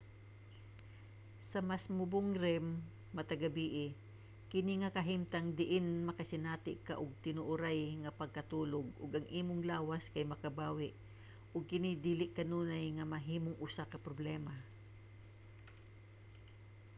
sa 1.49 1.59
mas 1.69 1.83
mubong 1.97 2.29
rem 2.43 2.65
matag 3.15 3.41
gabii 3.45 3.87
kini 4.51 4.73
nga 4.81 4.93
kahimtang 4.97 5.47
diin 5.59 5.87
makasinati 6.07 6.73
ka 6.87 6.93
og 7.03 7.11
tinuoray 7.23 7.79
nga 8.01 8.15
pagkatulog 8.19 8.87
ug 9.03 9.11
ang 9.17 9.27
imong 9.39 9.61
lawas 9.71 10.03
kay 10.13 10.23
makabawi 10.27 10.89
og 11.53 11.67
kini 11.71 11.91
dili 12.07 12.25
kanunay 12.37 12.85
nga 12.97 13.05
mahimong 13.13 13.57
usa 13.67 13.83
ka 13.91 13.97
problema 14.05 14.53